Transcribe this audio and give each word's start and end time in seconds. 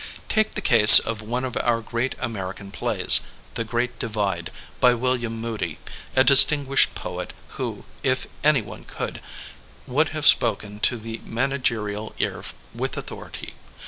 Take 0.29 0.55
the 0.55 0.61
case 0.65 0.97
of 0.97 1.21
one 1.21 1.43
of 1.45 1.55
our 1.57 1.79
great 1.79 2.15
American 2.17 2.71
plays. 2.71 3.21
The 3.53 3.63
Great 3.63 3.99
Divide, 3.99 4.49
by 4.79 4.95
William 4.95 5.39
Moody, 5.39 5.77
a 6.15 6.23
dis 6.23 6.43
tinguished 6.43 6.95
poet 6.95 7.33
who, 7.49 7.85
if 8.01 8.25
anyone 8.43 8.83
could, 8.83 9.21
would 9.85 10.09
have 10.09 10.25
spoken 10.25 10.79
to 10.79 10.97
the 10.97 11.21
managerial 11.23 12.15
ear 12.17 12.43
with 12.73 12.97
authority. 12.97 13.53